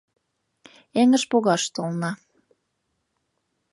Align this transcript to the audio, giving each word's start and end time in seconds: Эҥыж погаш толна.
Эҥыж 0.99 1.23
погаш 1.31 1.63
толна. 1.75 2.11